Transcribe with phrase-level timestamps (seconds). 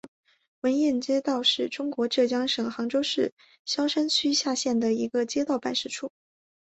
[0.61, 6.11] 闻堰街道是中国浙江省杭州市萧山区下辖的一个街道办事处。